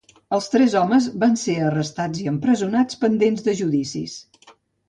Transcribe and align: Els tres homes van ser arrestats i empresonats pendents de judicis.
Els 0.35 0.45
tres 0.53 0.77
homes 0.79 1.09
van 1.25 1.37
ser 1.43 1.55
arrestats 1.65 2.23
i 2.23 2.27
empresonats 2.33 3.01
pendents 3.05 3.49
de 3.49 3.59
judicis. 3.61 4.21